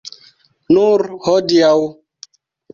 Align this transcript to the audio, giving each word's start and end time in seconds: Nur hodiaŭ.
Nur 0.77 1.05
hodiaŭ. 1.27 1.79